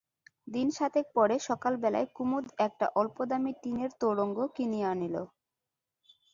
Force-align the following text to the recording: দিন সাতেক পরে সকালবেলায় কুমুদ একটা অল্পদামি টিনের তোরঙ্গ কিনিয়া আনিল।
দিন 0.47 0.67
সাতেক 0.71 1.05
পরে 1.15 1.35
সকালবেলায় 1.49 2.07
কুমুদ 2.15 2.45
একটা 2.59 2.85
অল্পদামি 2.95 3.51
টিনের 3.61 3.91
তোরঙ্গ 4.01 4.37
কিনিয়া 4.55 4.87
আনিল। 4.91 5.15